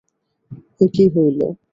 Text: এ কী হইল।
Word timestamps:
এ 0.81 0.85
কী 0.93 1.03
হইল। 1.13 1.39